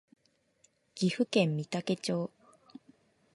[0.95, 2.31] 岐阜県御嵩町